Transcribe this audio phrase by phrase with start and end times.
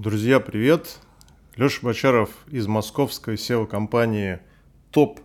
[0.00, 0.96] Друзья, привет!
[1.56, 4.40] Леша Бочаров из московской SEO-компании
[4.94, 5.18] Top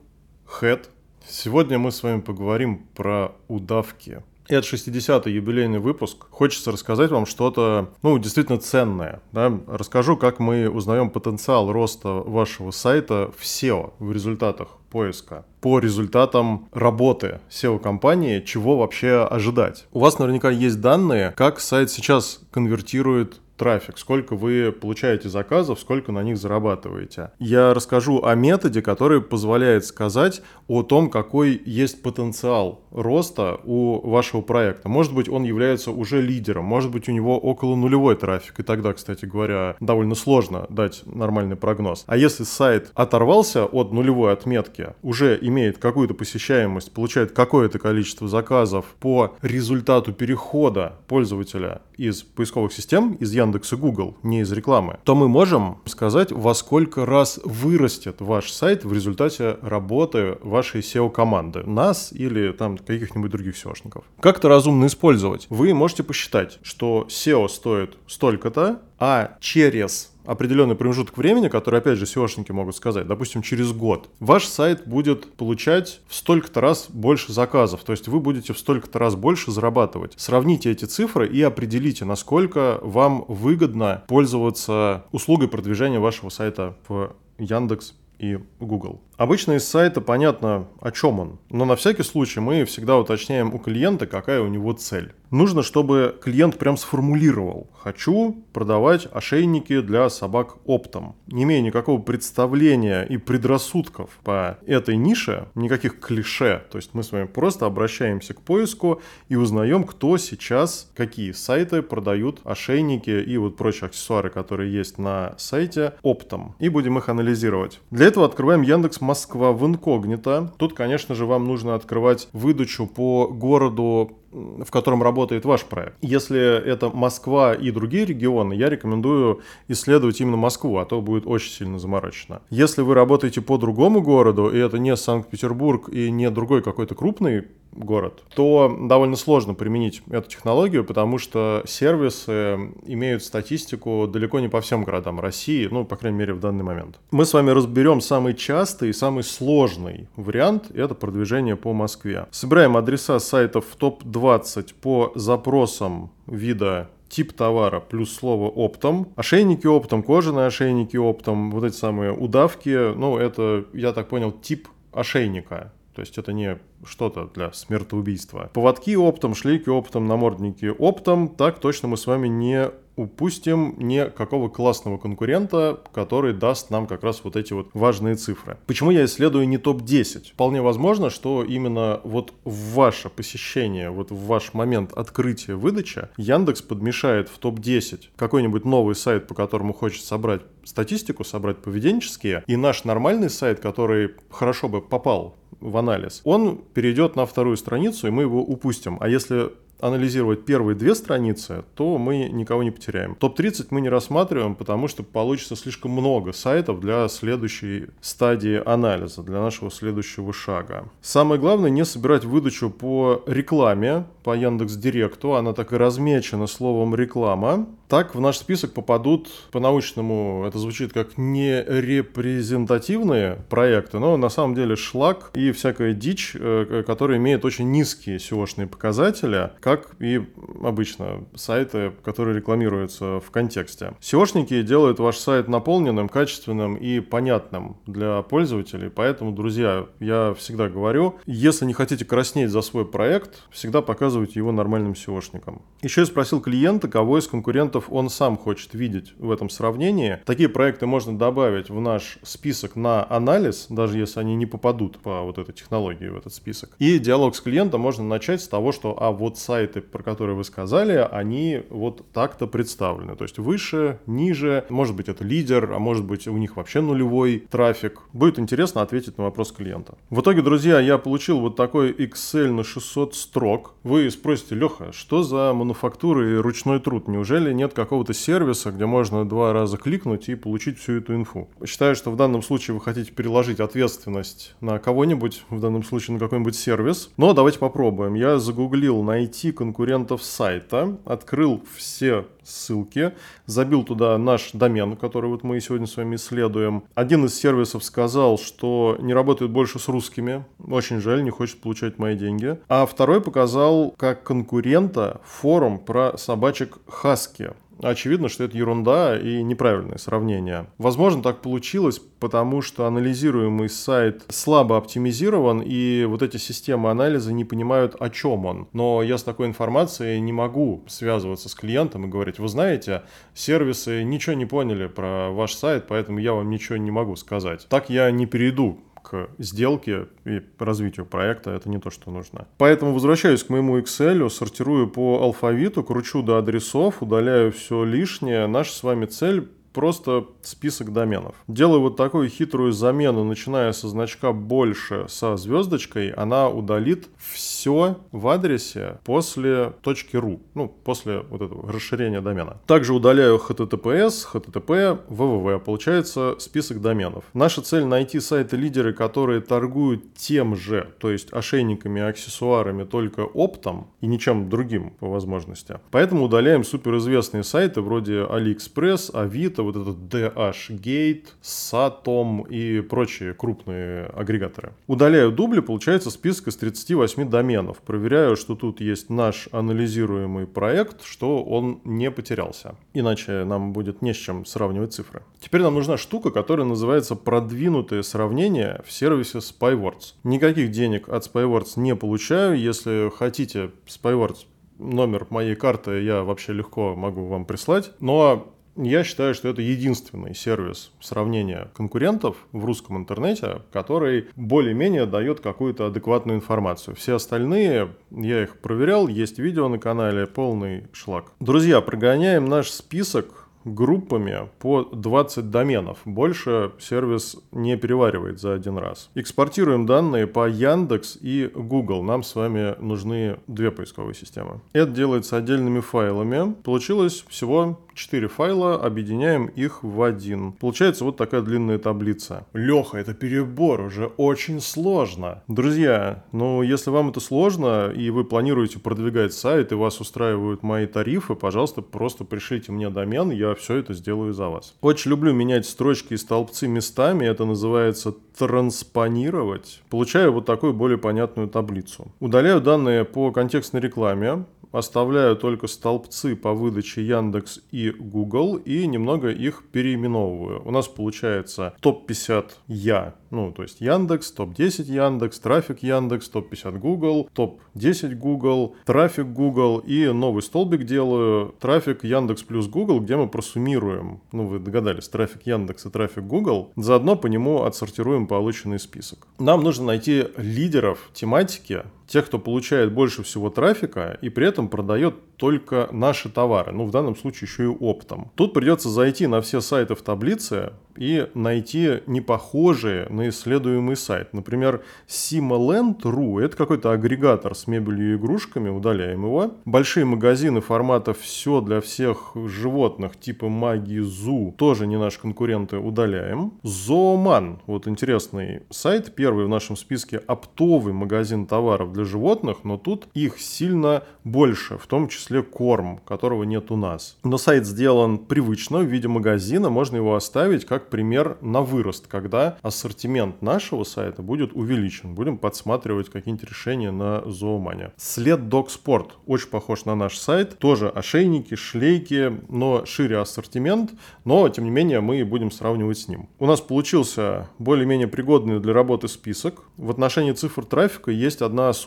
[0.60, 0.88] Head.
[1.26, 4.22] Сегодня мы с вами поговорим про удавки.
[4.50, 6.26] Это 60-й юбилейный выпуск.
[6.30, 9.22] Хочется рассказать вам что-то, ну, действительно ценное.
[9.32, 9.58] Да?
[9.68, 15.46] Расскажу, как мы узнаем потенциал роста вашего сайта в SEO, в результатах поиска.
[15.62, 19.88] По результатам работы SEO-компании, чего вообще ожидать.
[19.94, 26.12] У вас наверняка есть данные, как сайт сейчас конвертирует трафик, сколько вы получаете заказов, сколько
[26.12, 27.32] на них зарабатываете.
[27.40, 34.42] Я расскажу о методе, который позволяет сказать о том, какой есть потенциал роста у вашего
[34.42, 34.90] проекта.
[34.90, 38.94] Может быть, он является уже лидером, может быть, у него около нулевой трафик, и тогда,
[38.94, 42.04] кстати говоря, довольно сложно дать нормальный прогноз.
[42.08, 48.86] А если сайт оторвался от нулевой отметки, уже имеет какую-то посещаемость, получает какое-то количество заказов
[49.00, 55.16] по результату перехода пользователя из поисковых систем, из Яндекс и Google, не из рекламы, то
[55.16, 62.12] мы можем сказать, во сколько раз вырастет ваш сайт в результате работы вашей SEO-команды, нас
[62.12, 64.04] или там каких-нибудь других SEOшников.
[64.20, 65.48] Как это разумно использовать?
[65.50, 72.06] Вы можете посчитать, что SEO стоит столько-то, а через определенный промежуток времени, который, опять же,
[72.06, 77.84] SEOшники могут сказать, допустим, через год, ваш сайт будет получать в столько-то раз больше заказов,
[77.84, 80.14] то есть вы будете в столько-то раз больше зарабатывать.
[80.18, 87.94] Сравните эти цифры и определите, насколько вам выгодно пользоваться услугой продвижения вашего сайта в Яндекс
[88.20, 89.02] и Google.
[89.18, 93.60] Обычно из сайта понятно, о чем он, но на всякий случай мы всегда уточняем у
[93.60, 95.14] клиента, какая у него цель.
[95.32, 101.16] Нужно, чтобы клиент прям сформулировал «хочу продавать ошейники для собак оптом».
[101.28, 107.12] Не имея никакого представления и предрассудков по этой нише, никаких клише, то есть мы с
[107.12, 113.58] вами просто обращаемся к поиску и узнаем, кто сейчас, какие сайты продают ошейники и вот
[113.58, 117.80] прочие аксессуары, которые есть на сайте оптом, и будем их анализировать.
[117.92, 120.54] Для этого открываем Яндекс Москва в инкогнито.
[120.58, 125.96] Тут, конечно же, вам нужно открывать выдачу по городу в котором работает ваш проект.
[126.02, 131.52] Если это Москва и другие регионы, я рекомендую исследовать именно Москву, а то будет очень
[131.52, 132.42] сильно заморочено.
[132.50, 137.46] Если вы работаете по другому городу, и это не Санкт-Петербург и не другой какой-то крупный
[137.76, 144.62] город, то довольно сложно применить эту технологию, потому что сервисы имеют статистику далеко не по
[144.62, 147.00] всем городам России, ну, по крайней мере, в данный момент.
[147.12, 152.28] Мы с вами разберем самый частый и самый сложный вариант– это продвижение по Москве.
[152.32, 159.10] Собираем адреса сайтов в топ-2 20 по запросам вида тип товара плюс слово оптом.
[159.16, 164.68] Ошейники оптом, кожаные ошейники оптом, вот эти самые удавки, ну это, я так понял, тип
[164.92, 165.74] ошейника.
[165.96, 168.50] То есть это не что-то для смертоубийства.
[168.54, 171.30] Поводки оптом, шлейки оптом, намордники оптом.
[171.30, 177.22] Так точно мы с вами не упустим никакого классного конкурента, который даст нам как раз
[177.24, 178.58] вот эти вот важные цифры.
[178.68, 180.32] Почему я исследую не топ-10?
[180.34, 186.62] Вполне возможно, что именно вот в ваше посещение, вот в ваш момент открытия выдачи Яндекс
[186.62, 192.86] подмешает в топ-10 какой-нибудь новый сайт, по которому хочет собрать статистику, собрать поведенческие, и наш
[192.86, 198.24] нормальный сайт, который хорошо бы попал в анализ, он перейдет на вторую страницу, и мы
[198.24, 198.98] его упустим.
[199.00, 203.16] А если анализировать первые две страницы, то мы никого не потеряем.
[203.16, 209.42] Топ-30 мы не рассматриваем, потому что получится слишком много сайтов для следующей стадии анализа, для
[209.42, 210.86] нашего следующего шага.
[211.02, 216.96] Самое главное не собирать выдачу по рекламе, по Яндекс Директу, она так и размечена словом
[216.96, 217.68] реклама.
[217.88, 224.76] Так в наш список попадут по-научному, это звучит как нерепрезентативные проекты, но на самом деле
[224.76, 230.20] шлак и всякая дичь, э, которая имеет очень низкие SEO-шные показатели, как и
[230.64, 233.94] обычно сайты, которые рекламируются в контексте.
[234.02, 241.20] SEOшники делают ваш сайт наполненным, качественным и понятным для пользователей, поэтому, друзья, я всегда говорю,
[241.28, 245.62] если не хотите краснеть за свой проект, всегда показывайте его нормальным SEOшникам.
[245.84, 250.20] Еще я спросил клиента, кого из конкурентов он сам хочет видеть в этом сравнении.
[250.26, 255.22] Такие проекты можно добавить в наш список на анализ, даже если они не попадут по
[255.22, 256.76] вот этой технологии в этот список.
[256.80, 260.36] И диалог с клиентом можно начать с того, что а вот сайт сайты, про которые
[260.36, 263.16] вы сказали, они вот так-то представлены.
[263.16, 267.48] То есть выше, ниже, может быть это лидер, а может быть у них вообще нулевой
[267.50, 268.02] трафик.
[268.14, 269.96] Будет интересно ответить на вопрос клиента.
[270.10, 273.74] В итоге, друзья, я получил вот такой Excel на 600 строк.
[273.84, 277.08] Вы спросите, Леха, что за мануфактура и ручной труд?
[277.08, 281.50] Неужели нет какого-то сервиса, где можно два раза кликнуть и получить всю эту инфу?
[281.66, 286.20] Считаю, что в данном случае вы хотите переложить ответственность на кого-нибудь, в данном случае на
[286.20, 287.10] какой-нибудь сервис.
[287.18, 288.14] Но давайте попробуем.
[288.14, 293.14] Я загуглил найти конкурентов сайта, открыл все ссылки,
[293.46, 296.84] забил туда наш домен, который вот мы сегодня с вами исследуем.
[296.94, 301.98] Один из сервисов сказал, что не работает больше с русскими, очень жаль, не хочет получать
[301.98, 302.58] мои деньги.
[302.70, 307.52] А второй показал как конкурента форум про собачек Хаски.
[307.82, 310.68] Очевидно, что это ерунда и неправильное сравнение.
[310.78, 317.46] Возможно, так получилось, потому что анализируемый сайт слабо оптимизирован, и вот эти системы анализа не
[317.46, 318.68] понимают, о чем он.
[318.74, 324.04] Но я с такой информацией не могу связываться с клиентом и говорить, вы знаете, сервисы
[324.04, 327.68] ничего не поняли про ваш сайт, поэтому я вам ничего не могу сказать.
[327.70, 328.80] Так я не перейду
[329.10, 332.48] к сделке и развитию проекта, это не то, что нужно.
[332.58, 338.48] Поэтому возвращаюсь к моему Excel, сортирую по алфавиту, кручу до адресов, удаляю все лишнее.
[338.48, 341.36] Наша с вами цель просто список доменов.
[341.48, 348.28] Делаю вот такую хитрую замену, начиная со значка больше со звездочкой, она удалит все в
[348.30, 352.58] адресе после .ru, ну, после вот этого расширения домена.
[352.66, 355.60] Также удаляю HTTPS, HTTP, www.
[355.60, 357.26] Получается список доменов.
[357.34, 363.88] Наша цель найти сайты-лидеры, которые торгуют тем же, то есть ошейниками и аксессуарами только оптом
[364.00, 365.80] и ничем другим по возможности.
[365.92, 374.74] Поэтому удаляем суперизвестные сайты вроде AliExpress, Авито, вот этот DH-Gate, Satom и прочие крупные агрегаторы.
[374.88, 377.80] Удаляю дубли, получается список из 38 доменов.
[377.80, 382.76] Проверяю, что тут есть наш анализируемый проект, что он не потерялся.
[382.94, 385.24] Иначе нам будет не с чем сравнивать цифры.
[385.40, 390.14] Теперь нам нужна штука, которая называется продвинутое сравнение в сервисе Spywords.
[390.24, 392.60] Никаких денег от Spywords не получаю.
[392.60, 394.46] Если хотите Spywords
[394.78, 397.92] номер моей карты я вообще легко могу вам прислать.
[398.00, 405.40] Но я считаю, что это единственный сервис сравнения конкурентов в русском интернете, который более-менее дает
[405.40, 406.96] какую-то адекватную информацию.
[406.96, 411.32] Все остальные, я их проверял, есть видео на канале, полный шлак.
[411.40, 416.00] Друзья, прогоняем наш список группами по 20 доменов.
[416.06, 419.10] Больше сервис не переваривает за один раз.
[419.16, 422.04] Экспортируем данные по Яндекс и Google.
[422.04, 424.62] Нам с вами нужны две поисковые системы.
[424.74, 426.54] Это делается отдельными файлами.
[426.64, 430.52] Получилось всего 4 файла, объединяем их в один.
[430.52, 432.46] Получается вот такая длинная таблица.
[432.54, 435.44] Леха, это перебор, уже очень сложно.
[435.48, 440.86] Друзья, ну если вам это сложно, и вы планируете продвигать сайт, и вас устраивают мои
[440.86, 444.74] тарифы, пожалуйста, просто пришлите мне домен, я все это сделаю за вас.
[444.82, 449.82] Очень люблю менять строчки и столбцы местами, это называется транспонировать.
[449.90, 452.12] Получаю вот такую более понятную таблицу.
[452.20, 454.46] Удаляю данные по контекстной рекламе,
[454.78, 460.62] оставляю только столбцы по выдаче Яндекс и Google и немного их переименовываю.
[460.66, 467.30] У нас получается топ-50 я, ну то есть Яндекс, топ-10 Яндекс, трафик Яндекс, топ-50 Google,
[467.34, 474.22] топ-10 Google, трафик Google и новый столбик делаю трафик Яндекс плюс Google, где мы просуммируем,
[474.32, 479.28] ну вы догадались, трафик Яндекс и трафик Google, заодно по нему отсортируем полученный список.
[479.40, 485.16] Нам нужно найти лидеров тематики, тех, кто получает больше всего трафика и при этом продает
[485.38, 488.32] только наши товары, ну в данном случае еще и оптом.
[488.36, 494.34] Тут придется зайти на все сайты в таблице и найти непохожие на исследуемый сайт.
[494.34, 499.56] Например, Simaland.ru– это какой-то агрегатор с мебелью и игрушками, удаляем его.
[499.66, 506.54] Большие магазины формата «все для всех животных» типа Магии Зу тоже не наши конкуренты, удаляем.
[506.64, 513.08] Зооман– вот интересный сайт, первый в нашем списке оптовый магазин товаров для животных, но тут
[513.14, 517.18] их сильно больше, в том числе корм, которого нет у нас.
[517.24, 522.58] Но сайт сделан привычно в виде магазина, можно его оставить как пример на вырост, когда
[522.62, 525.16] ассортимент нашего сайта будет увеличен.
[525.16, 527.92] Будем подсматривать какие-нибудь решения на Зоомане.
[527.98, 530.58] След Dog Sport очень похож на наш сайт.
[530.60, 533.92] Тоже ошейники, шлейки, но шире ассортимент,
[534.26, 536.28] но тем не менее мы будем сравнивать с ним.
[536.40, 539.64] У нас получился более-менее пригодный для работы список.
[539.78, 541.85] В отношении цифр трафика есть одна особенность.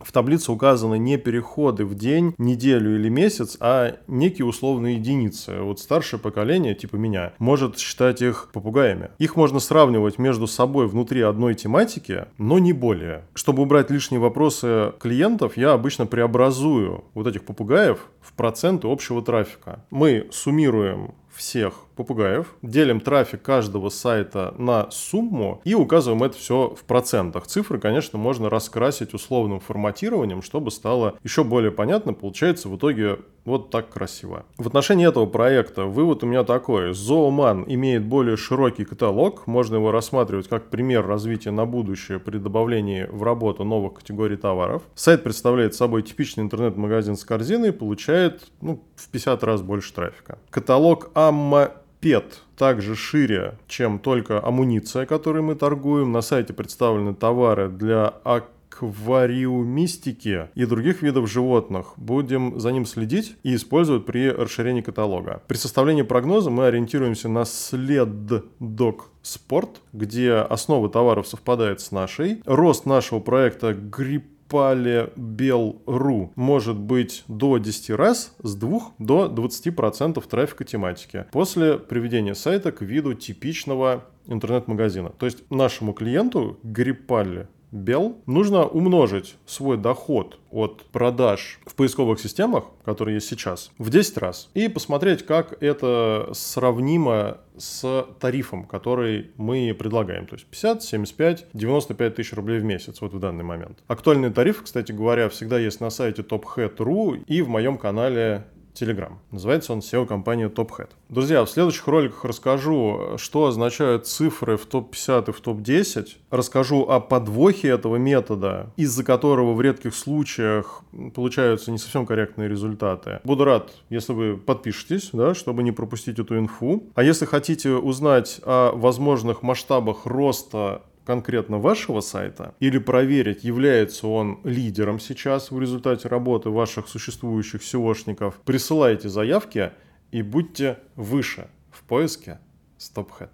[0.00, 5.60] В таблице указаны не переходы в день, неделю или месяц, а некие условные единицы.
[5.60, 9.10] Вот старшее поколение, типа меня, может считать их попугаями.
[9.18, 13.24] Их можно сравнивать между собой внутри одной тематики, но не более.
[13.34, 19.84] Чтобы убрать лишние вопросы клиентов, я обычно преобразую вот этих попугаев в проценты общего трафика.
[19.90, 26.84] Мы суммируем всех попугаев, делим трафик каждого сайта на сумму и указываем это все в
[26.84, 27.46] процентах.
[27.46, 32.12] Цифры, конечно, можно раскрасить условным форматированием, чтобы стало еще более понятно.
[32.12, 34.44] Получается в итоге вот так красиво.
[34.56, 36.94] В отношении этого проекта вывод у меня такой.
[36.94, 39.46] Зооман имеет более широкий каталог.
[39.46, 44.82] Можно его рассматривать как пример развития на будущее при добавлении в работу новых категорий товаров.
[44.94, 50.38] Сайт представляет собой типичный интернет-магазин с корзиной и получает ну, в 50 раз больше трафика.
[50.50, 51.72] Каталог Амма
[52.02, 56.10] ПЕТ также шире, чем только амуниция, которой мы торгуем.
[56.10, 61.92] На сайте представлены товары для аквариумистики и других видов животных.
[61.96, 65.44] Будем за ним следить и использовать при расширении каталога.
[65.46, 72.42] При составлении прогноза мы ориентируемся на следдок спорт, где основы товаров совпадают с нашей.
[72.44, 80.64] Рост нашего проекта грипп Palebel.ru может быть до 10 раз с 2 до 20% трафика
[80.64, 85.10] тематики после приведения сайта к виду типичного интернет-магазина.
[85.10, 92.64] То есть нашему клиенту Гриппале Бел, нужно умножить свой доход от продаж в поисковых системах,
[92.84, 94.50] которые есть сейчас, в 10 раз.
[94.52, 100.26] И посмотреть, как это сравнимо с тарифом, который мы предлагаем.
[100.26, 103.78] То есть 50, 75, 95 тысяч рублей в месяц вот в данный момент.
[103.86, 109.12] Актуальный тариф, кстати говоря, всегда есть на сайте tophead.ru и в моем канале Telegram.
[109.30, 110.88] Называется он SEO-компания TopHead.
[111.08, 116.06] Друзья, в следующих роликах расскажу, что означают цифры в топ-50 и в топ-10.
[116.30, 120.82] Расскажу о подвохе этого метода, из-за которого в редких случаях
[121.14, 123.20] получаются не совсем корректные результаты.
[123.24, 126.84] Буду рад, если вы подпишетесь, да, чтобы не пропустить эту инфу.
[126.94, 134.40] А если хотите узнать о возможных масштабах роста конкретно вашего сайта или проверить, является он
[134.44, 139.72] лидером сейчас в результате работы ваших существующих SEOшников, присылайте заявки
[140.10, 142.38] и будьте выше в поиске
[142.78, 143.30] StopHead.